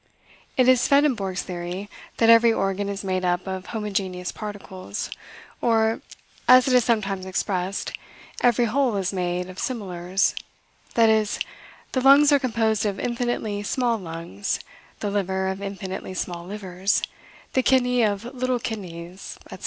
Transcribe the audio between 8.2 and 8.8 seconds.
every